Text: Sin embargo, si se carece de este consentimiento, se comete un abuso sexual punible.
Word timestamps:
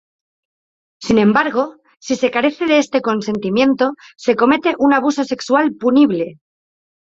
Sin 1.05 1.19
embargo, 1.19 1.63
si 2.05 2.15
se 2.15 2.31
carece 2.31 2.65
de 2.65 2.79
este 2.79 3.01
consentimiento, 3.03 3.91
se 4.17 4.35
comete 4.35 4.73
un 4.79 4.93
abuso 4.93 5.23
sexual 5.25 5.75
punible. 5.75 6.39